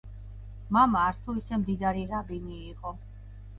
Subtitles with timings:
[0.77, 2.97] მამა არც თუ ისე მდიდარი რაბინი იყო.